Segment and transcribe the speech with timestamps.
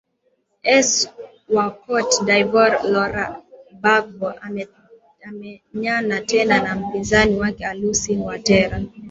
[0.87, 1.09] s
[1.53, 3.31] wa cote dvoire lorah
[3.83, 8.79] bagbo atamenyana tena na mpizani wake alasun watera